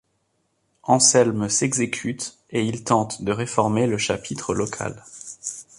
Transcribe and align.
Anselme 0.81 1.47
s'exécute 1.47 2.35
et 2.49 2.65
il 2.65 2.83
tente 2.83 3.21
de 3.21 3.31
réformer 3.31 3.85
le 3.85 3.99
chapitre 3.99 4.55
local. 4.55 5.03